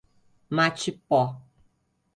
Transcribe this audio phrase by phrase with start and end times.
[0.57, 1.19] Matipó